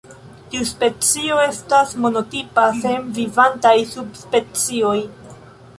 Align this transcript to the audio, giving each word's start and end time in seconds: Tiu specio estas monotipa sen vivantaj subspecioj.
Tiu 0.53 0.63
specio 0.69 1.37
estas 1.41 1.93
monotipa 2.07 2.65
sen 2.81 3.07
vivantaj 3.19 3.79
subspecioj. 3.95 4.99